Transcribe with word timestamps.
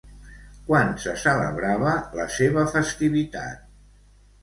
Quan 0.69 0.89
se 1.03 1.13
celebrava 1.25 1.93
la 2.21 2.27
seva 2.41 2.67
festivitat? 2.75 3.73